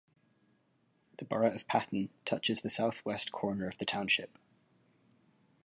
The 1.17 1.25
borough 1.25 1.53
of 1.53 1.67
Patton 1.67 2.09
touches 2.25 2.61
the 2.61 2.69
southwest 2.71 3.31
corner 3.31 3.67
of 3.67 3.77
the 3.77 3.85
township. 3.85 4.35